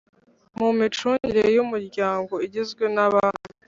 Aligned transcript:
mu 0.59 0.69
micungire 0.77 1.43
y 1.55 1.57
Umuryango 1.65 2.33
Igizwe 2.45 2.83
n 2.95 2.97
abami 3.05 3.47